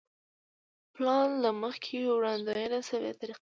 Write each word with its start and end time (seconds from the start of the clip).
پلان 0.95 1.29
له 1.43 1.51
مخکې 1.63 1.97
وړاندوينه 2.15 2.79
شوې 2.89 3.11
طریقه 3.19 3.27
ده. 3.27 3.29